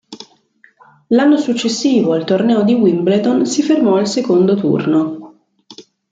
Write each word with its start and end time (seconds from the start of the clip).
L'anno 1.09 1.37
successivo 1.37 2.13
al 2.13 2.23
torneo 2.25 2.63
di 2.63 2.73
Wimbledon 2.73 3.45
si 3.45 3.61
fermò 3.61 3.97
al 3.97 4.07
secondo 4.07 4.55
turno. 4.55 5.43